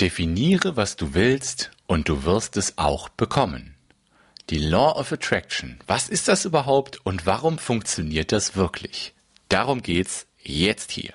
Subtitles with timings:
[0.00, 3.74] Definiere, was du willst und du wirst es auch bekommen.
[4.48, 5.80] Die Law of Attraction.
[5.88, 9.12] Was ist das überhaupt und warum funktioniert das wirklich?
[9.48, 11.14] Darum geht's jetzt hier.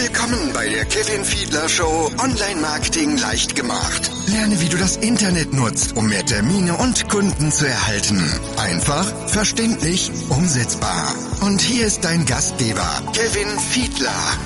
[0.00, 4.12] Willkommen bei der Kevin Fiedler Show Online Marketing leicht gemacht.
[4.28, 8.22] Lerne, wie du das Internet nutzt, um mehr Termine und Kunden zu erhalten.
[8.58, 11.12] Einfach, verständlich, umsetzbar.
[11.40, 14.38] Und hier ist dein Gastgeber, Kevin Fiedler.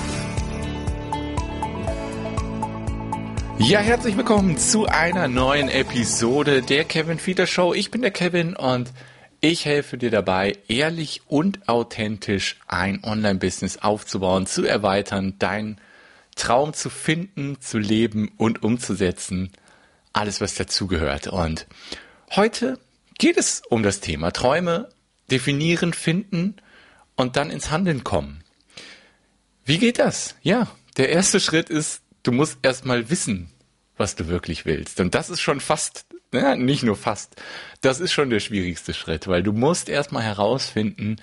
[3.59, 7.75] Ja, herzlich willkommen zu einer neuen Episode der Kevin Fiedler Show.
[7.75, 8.91] Ich bin der Kevin und
[9.43, 15.81] ich helfe dir dabei, ehrlich und authentisch ein Online-Business aufzubauen, zu erweitern, deinen
[16.37, 19.51] Traum zu finden, zu leben und umzusetzen.
[20.13, 21.27] Alles, was dazugehört.
[21.27, 21.67] Und
[22.31, 22.79] heute
[23.17, 24.87] geht es um das Thema Träume
[25.29, 26.55] definieren, finden
[27.17, 28.45] und dann ins Handeln kommen.
[29.65, 30.35] Wie geht das?
[30.41, 33.51] Ja, der erste Schritt ist, du musst erstmal wissen,
[33.97, 35.01] was du wirklich willst.
[35.01, 37.35] Und das ist schon fast ja, nicht nur fast.
[37.81, 41.17] Das ist schon der schwierigste Schritt, weil du musst erstmal herausfinden,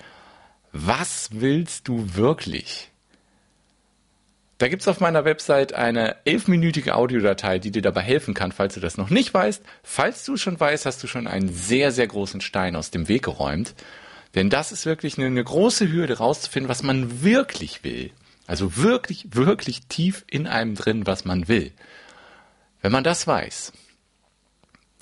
[0.71, 2.91] was willst du wirklich?
[4.57, 8.79] Da gibt's auf meiner Website eine elfminütige Audiodatei, die dir dabei helfen kann, falls du
[8.79, 9.63] das noch nicht weißt.
[9.81, 13.23] Falls du schon weißt, hast du schon einen sehr, sehr großen Stein aus dem Weg
[13.23, 13.73] geräumt.
[14.35, 18.11] Denn das ist wirklich eine, eine große Hürde, rauszufinden, was man wirklich will.
[18.45, 21.71] Also wirklich, wirklich tief in einem drin, was man will.
[22.81, 23.73] Wenn man das weiß,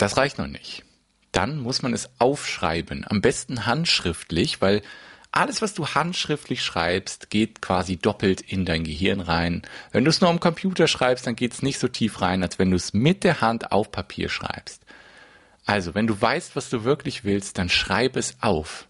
[0.00, 0.84] das reicht noch nicht.
[1.32, 4.82] Dann muss man es aufschreiben, am besten handschriftlich, weil
[5.32, 9.62] alles, was du handschriftlich schreibst, geht quasi doppelt in dein Gehirn rein.
[9.92, 12.58] Wenn du es nur am Computer schreibst, dann geht es nicht so tief rein, als
[12.58, 14.82] wenn du es mit der Hand auf Papier schreibst.
[15.66, 18.88] Also, wenn du weißt, was du wirklich willst, dann schreib es auf.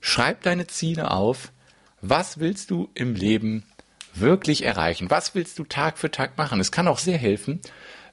[0.00, 1.52] Schreib deine Ziele auf.
[2.00, 3.64] Was willst du im Leben
[4.14, 5.10] wirklich erreichen?
[5.10, 6.60] Was willst du Tag für Tag machen?
[6.60, 7.60] Es kann auch sehr helfen,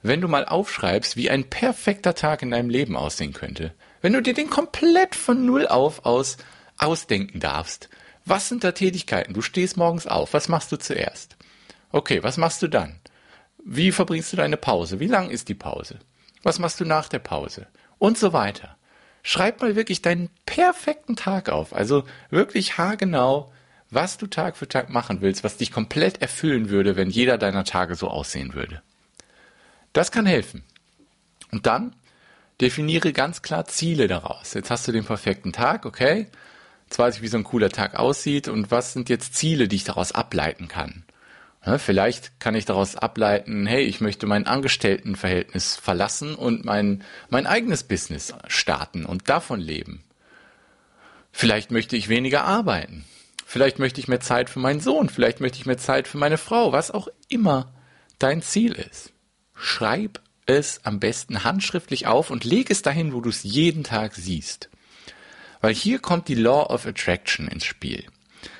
[0.04, 3.72] wenn du mal aufschreibst, wie ein perfekter Tag in deinem Leben aussehen könnte.
[4.02, 6.36] Wenn du dir den komplett von Null auf aus
[6.76, 7.88] ausdenken darfst.
[8.26, 9.32] Was sind da Tätigkeiten?
[9.32, 10.34] Du stehst morgens auf.
[10.34, 11.36] Was machst du zuerst?
[11.90, 13.00] Okay, was machst du dann?
[13.64, 15.00] Wie verbringst du deine Pause?
[15.00, 15.98] Wie lang ist die Pause?
[16.42, 17.66] Was machst du nach der Pause?
[17.98, 18.76] Und so weiter.
[19.22, 21.72] Schreib mal wirklich deinen perfekten Tag auf.
[21.72, 23.50] Also wirklich haargenau,
[23.88, 27.64] was du Tag für Tag machen willst, was dich komplett erfüllen würde, wenn jeder deiner
[27.64, 28.82] Tage so aussehen würde.
[29.94, 30.64] Das kann helfen.
[31.50, 31.94] Und dann
[32.60, 34.52] definiere ganz klar Ziele daraus.
[34.52, 36.26] Jetzt hast du den perfekten Tag, okay?
[36.86, 39.76] Jetzt weiß ich, wie so ein cooler Tag aussieht und was sind jetzt Ziele, die
[39.76, 41.04] ich daraus ableiten kann.
[41.78, 47.84] Vielleicht kann ich daraus ableiten, hey, ich möchte mein Angestelltenverhältnis verlassen und mein, mein eigenes
[47.84, 50.04] Business starten und davon leben.
[51.32, 53.04] Vielleicht möchte ich weniger arbeiten.
[53.46, 55.08] Vielleicht möchte ich mehr Zeit für meinen Sohn.
[55.08, 56.72] Vielleicht möchte ich mehr Zeit für meine Frau.
[56.72, 57.72] Was auch immer
[58.18, 59.13] dein Ziel ist
[59.54, 64.14] schreib es am besten handschriftlich auf und leg es dahin, wo du es jeden Tag
[64.14, 64.68] siehst.
[65.60, 68.04] Weil hier kommt die Law of Attraction ins Spiel.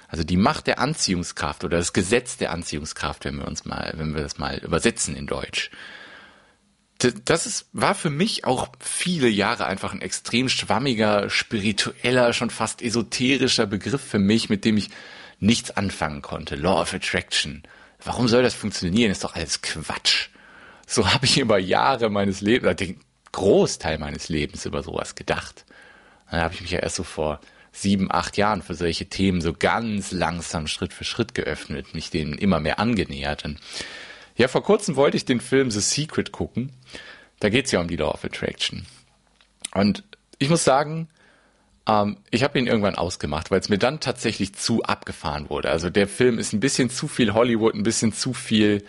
[0.08, 4.14] Also die Macht der Anziehungskraft oder das Gesetz der Anziehungskraft, wenn wir uns mal, wenn
[4.14, 5.70] wir das mal übersetzen in Deutsch.
[7.24, 12.80] Das ist, war für mich auch viele Jahre einfach ein extrem schwammiger, spiritueller, schon fast
[12.80, 14.90] esoterischer Begriff für mich, mit dem ich
[15.40, 16.54] nichts anfangen konnte.
[16.54, 17.64] Law of Attraction.
[18.02, 19.10] Warum soll das funktionieren?
[19.10, 20.28] Ist doch alles Quatsch.
[20.86, 23.00] So habe ich über Jahre meines Lebens, den
[23.32, 25.64] Großteil meines Lebens über sowas gedacht.
[26.30, 27.40] Dann habe ich mich ja erst so vor
[27.72, 32.38] sieben, acht Jahren für solche Themen so ganz langsam Schritt für Schritt geöffnet, mich denen
[32.38, 33.44] immer mehr angenähert.
[33.44, 33.58] Und
[34.36, 36.70] ja, vor kurzem wollte ich den Film The Secret gucken.
[37.40, 38.86] Da geht es ja um die Law of Attraction.
[39.74, 40.04] Und
[40.38, 41.08] ich muss sagen,
[41.86, 45.70] ähm, ich habe ihn irgendwann ausgemacht, weil es mir dann tatsächlich zu abgefahren wurde.
[45.70, 48.84] Also der Film ist ein bisschen zu viel Hollywood, ein bisschen zu viel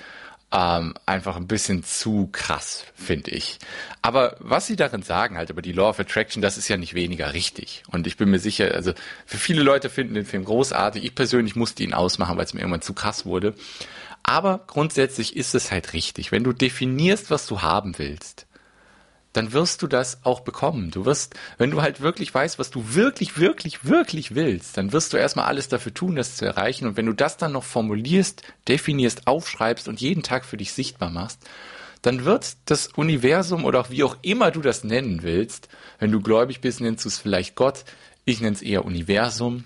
[0.56, 3.60] ähm, einfach ein bisschen zu krass, finde ich.
[4.02, 6.94] Aber was sie darin sagen, halt über die Law of Attraction, das ist ja nicht
[6.94, 7.84] weniger richtig.
[7.92, 8.94] Und ich bin mir sicher, also
[9.26, 11.04] für viele Leute finden den Film großartig.
[11.04, 13.54] Ich persönlich musste ihn ausmachen, weil es mir irgendwann zu krass wurde.
[14.24, 16.32] Aber grundsätzlich ist es halt richtig.
[16.32, 18.48] Wenn du definierst, was du haben willst,
[19.36, 20.92] dann wirst du das auch bekommen.
[20.92, 25.14] Du wirst, wenn du halt wirklich weißt, was du wirklich, wirklich, wirklich willst, dann wirst
[25.14, 26.88] du erstmal alles dafür tun, das zu erreichen.
[26.88, 31.10] Und wenn du das dann noch formulierst, definierst, aufschreibst und jeden Tag für dich sichtbar
[31.10, 31.40] machst,
[32.02, 36.22] dann wird das Universum oder auch wie auch immer du das nennen willst, wenn du
[36.22, 37.84] gläubig bist, nennst du es vielleicht Gott,
[38.26, 39.66] ich nenne es eher Universum,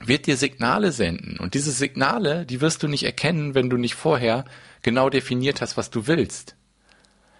[0.00, 1.38] wird dir Signale senden.
[1.38, 4.44] Und diese Signale, die wirst du nicht erkennen, wenn du nicht vorher
[4.82, 6.56] genau definiert hast, was du willst.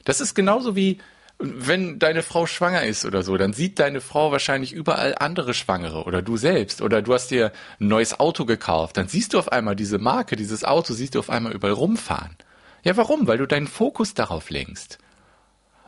[0.04, 0.98] Das ist genauso wie,
[1.38, 6.04] wenn deine Frau schwanger ist oder so, dann sieht deine Frau wahrscheinlich überall andere Schwangere
[6.04, 9.52] oder du selbst oder du hast dir ein neues Auto gekauft, dann siehst du auf
[9.52, 12.36] einmal diese Marke, dieses Auto, siehst du auf einmal überall rumfahren.
[12.82, 13.26] Ja, warum?
[13.26, 14.98] Weil du deinen Fokus darauf lenkst.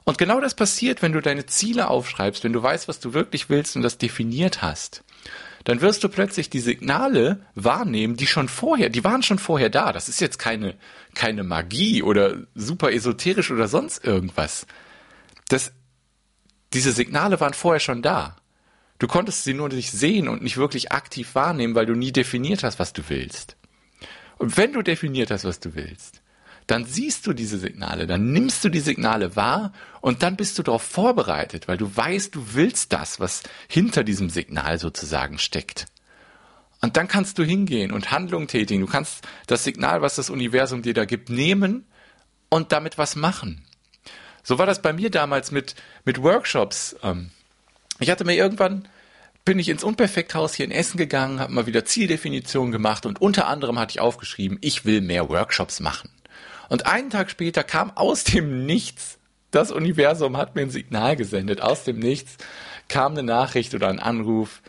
[0.05, 3.49] Und genau das passiert, wenn du deine Ziele aufschreibst, wenn du weißt, was du wirklich
[3.51, 5.03] willst und das definiert hast.
[5.65, 9.93] Dann wirst du plötzlich die Signale wahrnehmen, die schon vorher, die waren schon vorher da.
[9.93, 10.75] Das ist jetzt keine,
[11.15, 14.67] keine Magie oder super esoterisch oder sonst irgendwas
[15.53, 15.73] das,
[16.73, 18.37] diese Signale waren vorher schon da.
[18.99, 22.63] Du konntest sie nur nicht sehen und nicht wirklich aktiv wahrnehmen, weil du nie definiert
[22.63, 23.57] hast, was du willst.
[24.39, 26.23] Und wenn du definiert hast, was du willst,
[26.67, 30.63] dann siehst du diese Signale, dann nimmst du die Signale wahr und dann bist du
[30.63, 35.87] darauf vorbereitet, weil du weißt, du willst das, was hinter diesem Signal sozusagen steckt.
[36.81, 38.83] Und dann kannst du hingehen und Handlungen tätigen.
[38.83, 41.87] Du kannst das Signal, was das Universum dir da gibt, nehmen
[42.49, 43.65] und damit was machen.
[44.43, 46.97] So war das bei mir damals mit, mit Workshops.
[47.03, 47.31] Ähm,
[47.99, 48.89] ich hatte mir irgendwann,
[49.45, 53.47] bin ich ins Unperfekthaus hier in Essen gegangen, habe mal wieder Zieldefinitionen gemacht und unter
[53.47, 56.11] anderem hatte ich aufgeschrieben, ich will mehr Workshops machen.
[56.69, 59.19] Und einen Tag später kam aus dem Nichts,
[59.51, 62.37] das Universum hat mir ein Signal gesendet, aus dem Nichts
[62.89, 64.63] kam eine Nachricht oder ein Anruf,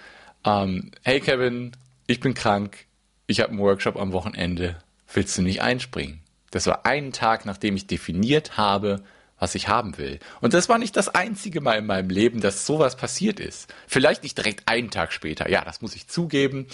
[0.44, 1.72] ähm, hey Kevin,
[2.08, 2.86] ich bin krank,
[3.28, 4.78] ich habe einen Workshop am Wochenende,
[5.14, 6.22] willst du nicht einspringen?
[6.50, 9.04] Das war einen Tag, nachdem ich definiert habe,
[9.42, 10.20] was ich haben will.
[10.40, 13.74] Und das war nicht das einzige Mal in meinem Leben, dass sowas passiert ist.
[13.88, 16.68] Vielleicht nicht direkt einen Tag später, ja, das muss ich zugeben,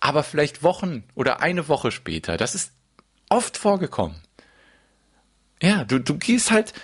[0.00, 2.36] aber vielleicht Wochen oder eine Woche später.
[2.36, 2.72] Das ist
[3.30, 4.16] oft vorgekommen.
[5.62, 6.74] Ja, du, du gehst halt,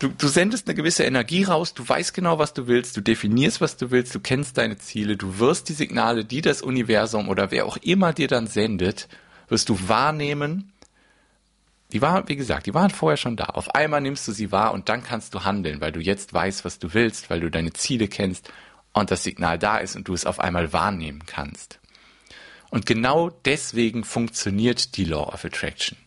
[0.00, 3.60] du, du sendest eine gewisse Energie raus, du weißt genau, was du willst, du definierst,
[3.60, 7.52] was du willst, du kennst deine Ziele, du wirst die Signale, die das Universum oder
[7.52, 9.06] wer auch immer dir dann sendet,
[9.48, 10.72] wirst du wahrnehmen
[11.92, 13.44] die waren, wie gesagt, die waren vorher schon da.
[13.46, 16.64] Auf einmal nimmst du sie wahr und dann kannst du handeln, weil du jetzt weißt,
[16.64, 18.50] was du willst, weil du deine Ziele kennst
[18.92, 21.80] und das Signal da ist und du es auf einmal wahrnehmen kannst.
[22.70, 25.98] Und genau deswegen funktioniert die Law of Attraction.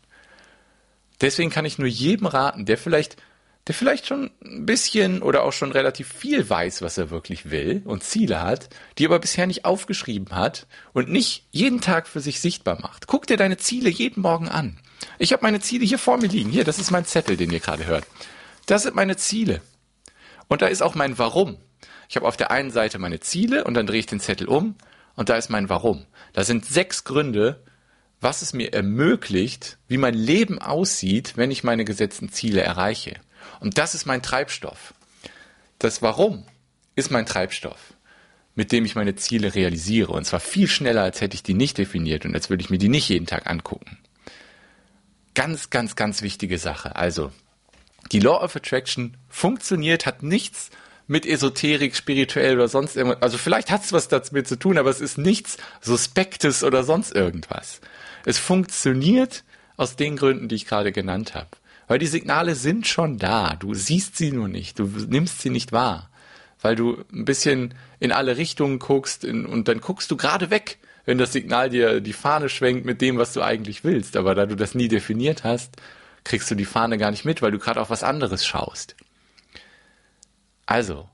[1.21, 3.17] Deswegen kann ich nur jedem raten, der vielleicht,
[3.67, 7.81] der vielleicht schon ein bisschen oder auch schon relativ viel weiß, was er wirklich will
[7.85, 12.39] und Ziele hat, die aber bisher nicht aufgeschrieben hat und nicht jeden Tag für sich
[12.39, 13.07] sichtbar macht.
[13.07, 14.77] Guck dir deine Ziele jeden Morgen an.
[15.19, 16.49] Ich habe meine Ziele hier vor mir liegen.
[16.49, 18.05] Hier, das ist mein Zettel, den ihr gerade hört.
[18.65, 19.61] Das sind meine Ziele.
[20.47, 21.57] Und da ist auch mein Warum.
[22.09, 24.75] Ich habe auf der einen Seite meine Ziele und dann drehe ich den Zettel um
[25.15, 26.05] und da ist mein Warum.
[26.33, 27.63] Da sind sechs Gründe,
[28.21, 33.15] was es mir ermöglicht, wie mein Leben aussieht, wenn ich meine gesetzten Ziele erreiche.
[33.59, 34.93] Und das ist mein Treibstoff.
[35.79, 36.45] Das Warum
[36.95, 37.93] ist mein Treibstoff,
[38.55, 40.11] mit dem ich meine Ziele realisiere.
[40.11, 42.77] Und zwar viel schneller, als hätte ich die nicht definiert und als würde ich mir
[42.77, 43.97] die nicht jeden Tag angucken.
[45.35, 46.95] Ganz, ganz, ganz wichtige Sache.
[46.95, 47.31] Also,
[48.11, 50.69] die Law of Attraction funktioniert, hat nichts
[51.07, 53.21] mit Esoterik, spirituell oder sonst irgendwas.
[53.21, 57.13] Also vielleicht hat es was damit zu tun, aber es ist nichts Suspektes oder sonst
[57.13, 57.81] irgendwas.
[58.25, 59.43] Es funktioniert
[59.75, 61.49] aus den Gründen, die ich gerade genannt habe.
[61.87, 63.55] Weil die Signale sind schon da.
[63.55, 64.79] Du siehst sie nur nicht.
[64.79, 66.09] Du nimmst sie nicht wahr.
[66.61, 71.17] Weil du ein bisschen in alle Richtungen guckst und dann guckst du gerade weg wenn
[71.17, 74.15] das Signal dir die Fahne schwenkt mit dem, was du eigentlich willst.
[74.15, 75.75] Aber da du das nie definiert hast,
[76.23, 78.95] kriegst du die Fahne gar nicht mit, weil du gerade auf was anderes schaust.
[80.65, 81.09] Also,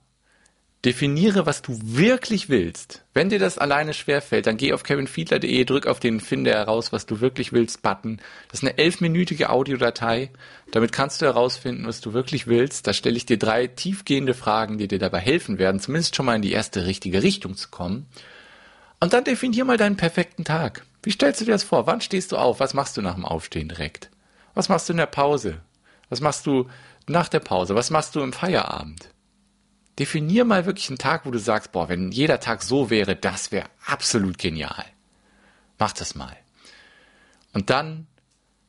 [0.86, 3.04] definiere, was du wirklich willst.
[3.14, 7.06] Wenn dir das alleine schwerfällt, dann geh auf kevinfiedler.de, drück auf den Finde heraus, was
[7.06, 8.22] du wirklich willst Button.
[8.48, 10.30] Das ist eine elfminütige Audiodatei.
[10.72, 12.88] Damit kannst du herausfinden, was du wirklich willst.
[12.88, 16.36] Da stelle ich dir drei tiefgehende Fragen, die dir dabei helfen werden, zumindest schon mal
[16.36, 18.06] in die erste richtige Richtung zu kommen.
[19.00, 20.86] Und dann definier mal deinen perfekten Tag.
[21.04, 21.88] Wie stellst du dir das vor?
[21.88, 22.60] Wann stehst du auf?
[22.60, 24.10] Was machst du nach dem Aufstehen direkt?
[24.54, 25.62] Was machst du in der Pause?
[26.10, 26.68] Was machst du
[27.08, 27.76] nach der Pause?
[27.76, 29.10] Was machst du im Feierabend?
[29.98, 33.52] Definier mal wirklich einen Tag, wo du sagst, boah, wenn jeder Tag so wäre, das
[33.52, 34.86] wäre absolut genial.
[35.78, 36.36] Mach das mal.
[37.54, 38.08] Und dann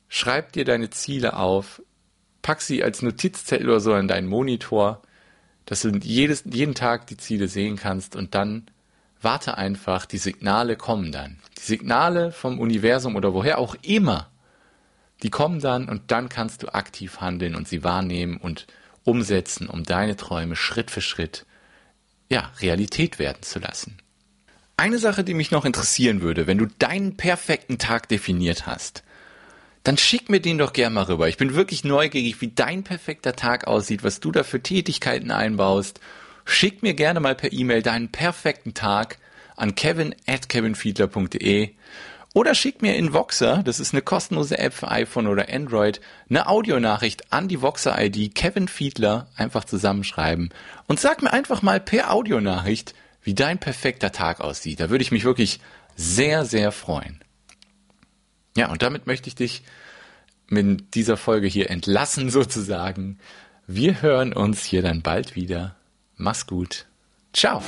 [0.08, 1.82] schreib dir deine Ziele auf,
[2.42, 5.02] pack sie als Notizzettel oder so an deinen Monitor,
[5.66, 8.66] dass du jedes, jeden Tag die Ziele sehen kannst und dann
[9.20, 11.38] warte einfach, die Signale kommen dann.
[11.58, 14.30] Die Signale vom Universum oder woher auch immer,
[15.22, 18.66] die kommen dann und dann kannst du aktiv handeln und sie wahrnehmen und
[19.04, 21.46] umsetzen, um deine Träume Schritt für Schritt,
[22.30, 23.98] ja, Realität werden zu lassen.
[24.76, 29.02] Eine Sache, die mich noch interessieren würde, wenn du deinen perfekten Tag definiert hast,
[29.82, 31.28] dann schick mir den doch gerne mal rüber.
[31.28, 36.00] Ich bin wirklich neugierig, wie dein perfekter Tag aussieht, was du da für Tätigkeiten einbaust
[36.44, 39.18] Schick mir gerne mal per E-Mail deinen perfekten Tag
[39.56, 41.70] an kevin at kevinfiedler.de
[42.32, 46.46] Oder schick mir in Voxer, das ist eine kostenlose App für iPhone oder Android, eine
[46.48, 50.50] Audionachricht an die Voxer-ID Kevin Fiedler, einfach zusammenschreiben
[50.86, 54.80] und sag mir einfach mal per Audionachricht, wie dein perfekter Tag aussieht.
[54.80, 55.60] Da würde ich mich wirklich
[55.96, 57.20] sehr, sehr freuen.
[58.56, 59.62] Ja, und damit möchte ich dich
[60.48, 63.18] mit dieser Folge hier entlassen sozusagen.
[63.66, 65.76] Wir hören uns hier dann bald wieder.
[66.20, 66.84] Mach's gut.
[67.32, 67.62] Ciao.